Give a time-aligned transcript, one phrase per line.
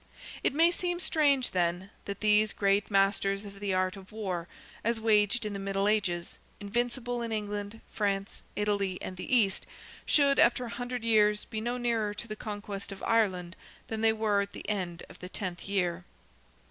[0.43, 4.47] It may seem strange, then, that these greatest masters of the art of war,
[4.83, 9.67] as waged in the middle ages, invincible in England, France, Italy, and the East,
[10.07, 13.55] should, after a hundred years, be no nearer to the conquest of Ireland
[13.89, 16.03] than they were at the end of the tenth year.